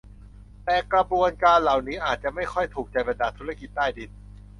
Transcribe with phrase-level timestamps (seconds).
[0.65, 4.09] แต่กระบวนการเหล่านี้อาจจะไม่ค่อยถูกใจบรรดาธุรกิจใต้ดิน